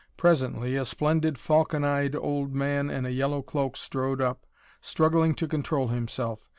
Presently 0.17 0.75
a 0.77 0.83
splendid 0.83 1.37
falcon 1.37 1.83
eyed 1.83 2.15
old 2.15 2.55
man 2.55 2.89
in 2.89 3.05
a 3.05 3.11
yellow 3.11 3.43
cloak 3.43 3.77
strode 3.77 4.19
up, 4.19 4.47
struggling 4.81 5.35
to 5.35 5.47
control 5.47 5.89
himself. 5.89 6.49